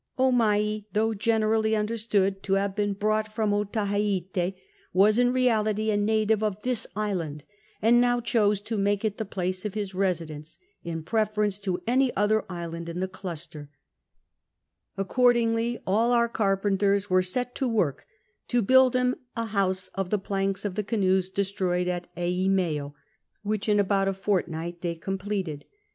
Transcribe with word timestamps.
Omai, 0.17 0.85
though 0.93 1.13
generally 1.13 1.75
understood 1.75 2.41
to 2.41 2.53
have 2.53 2.75
been 2.75 2.95
bron^t 2.95 3.27
128 3.27 3.29
CAPTAm 3.29 3.41
COOK 3.53 3.83
CHAP. 3.85 4.33
from 4.33 4.49
Otaheite, 4.49 4.63
was 4.93 5.19
in 5.19 5.31
reality 5.31 5.91
a 5.91 5.95
native 5.95 6.41
of 6.41 6.59
this 6.63 6.87
island; 6.95 7.43
and 7.83 8.01
now 8.01 8.19
chose 8.19 8.59
to 8.61 8.79
make 8.79 9.05
it 9.05 9.17
the 9.19 9.25
place 9.25 9.63
of 9.63 9.75
his 9.75 9.93
I'esidence 9.93 10.57
in 10.83 11.03
preference 11.03 11.59
to 11.59 11.83
any 11.85 12.11
other 12.15 12.43
island 12.51 12.89
in 12.89 12.99
the 12.99 13.07
cluster; 13.07 13.69
accordingly 14.97 15.77
all 15.85 16.11
our 16.13 16.27
car 16.27 16.57
penters 16.57 17.11
were 17.11 17.21
set 17.21 17.53
to 17.53 17.67
work 17.67 18.07
to 18.47 18.63
build 18.63 18.95
him 18.95 19.13
a 19.37 19.45
house 19.45 19.89
of 19.89 20.09
the 20.09 20.17
planks 20.17 20.65
of 20.65 20.73
the 20.73 20.83
canoes 20.83 21.29
destroyed 21.29 21.87
at 21.87 22.07
Eimeo; 22.17 22.95
which 23.43 23.69
in 23.69 23.79
about 23.79 24.07
a 24.07 24.13
fort 24.13 24.47
night 24.47 24.81
they 24.81 24.95
completed. 24.95 25.65